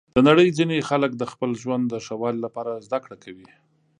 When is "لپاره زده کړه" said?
2.45-3.17